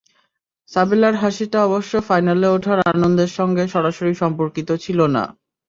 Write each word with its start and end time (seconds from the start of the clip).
সাবেলার 0.69 1.15
হাসিটা 1.15 1.59
অবশ্য 1.67 1.93
ফাইনালে 2.07 2.47
ওঠার 2.49 2.79
আনন্দের 2.91 3.31
সঙ্গে 3.37 3.63
সরাসরি 3.67 4.13
সম্পর্কিত 4.21 4.69
ছিল 4.83 4.99
না। 5.15 5.23